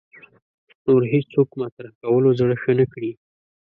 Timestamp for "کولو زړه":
2.01-2.55